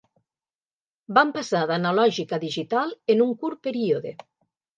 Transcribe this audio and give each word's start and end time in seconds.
Vam 1.17 1.33
passar 1.35 1.61
d'analògic 1.73 2.33
a 2.39 2.41
digital 2.45 2.95
en 3.17 3.23
un 3.27 3.37
curt 3.45 3.63
període. 3.71 4.17